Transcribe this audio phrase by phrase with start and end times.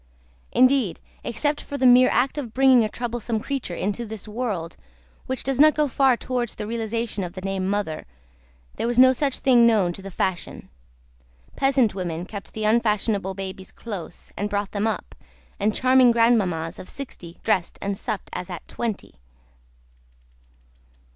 [0.51, 4.75] Indeed, except for the mere act of bringing a troublesome creature into this world
[5.27, 8.07] which does not go far towards the realisation of the name of mother
[8.77, 10.69] there was no such thing known to the fashion.
[11.55, 15.13] Peasant women kept the unfashionable babies close, and brought them up,
[15.59, 19.13] and charming grandmammas of sixty dressed and supped as at twenty.